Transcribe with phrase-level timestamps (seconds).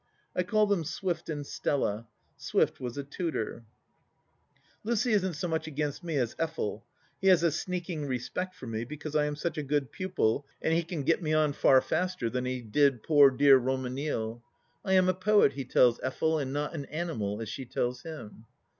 [0.35, 3.65] I call them Swift and Stella: Swift was a tutor
[4.83, 6.81] Lucy isn't so much against me as Effel;
[7.21, 10.73] he has a sneaking respect for me because I am such a good pupil and
[10.73, 14.41] he can get me on far faster than he did poor dear Romanille!
[14.83, 18.45] I am a poet, he tells Effel, and not an animal, as she tells him.